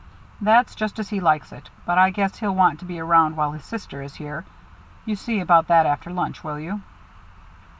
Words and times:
"That's 0.41 0.73
just 0.73 0.97
as 0.97 1.09
he 1.09 1.19
likes. 1.19 1.53
But 1.85 1.97
I 1.99 2.09
guess 2.09 2.39
he'll 2.39 2.55
want 2.55 2.79
to 2.79 2.85
be 2.85 2.99
around 2.99 3.37
while 3.37 3.51
his 3.51 3.63
sister 3.63 4.01
is 4.01 4.15
here. 4.15 4.45
You 5.05 5.15
see 5.15 5.39
about 5.39 5.67
that 5.67 5.85
after 5.85 6.09
lunch, 6.09 6.43
will 6.43 6.59
you?" 6.59 6.81